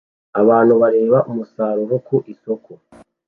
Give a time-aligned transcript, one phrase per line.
[0.41, 2.71] Abantu bareba umusaruro ku isoko